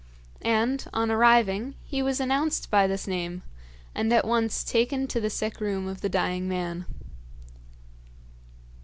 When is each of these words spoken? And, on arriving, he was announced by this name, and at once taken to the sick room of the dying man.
And, 0.41 0.83
on 0.93 1.11
arriving, 1.11 1.75
he 1.85 2.01
was 2.01 2.19
announced 2.19 2.71
by 2.71 2.87
this 2.87 3.05
name, 3.05 3.43
and 3.93 4.11
at 4.11 4.25
once 4.25 4.63
taken 4.63 5.05
to 5.09 5.21
the 5.21 5.29
sick 5.29 5.59
room 5.61 5.87
of 5.87 6.01
the 6.01 6.09
dying 6.09 6.49
man. 6.49 6.87